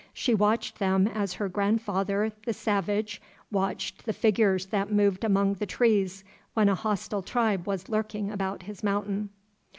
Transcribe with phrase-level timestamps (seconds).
[0.15, 5.67] She watched them as her grandfather the savage watched the figures that moved among the
[5.67, 6.23] trees
[6.55, 9.29] when a hostile tribe was lurking about his mountain.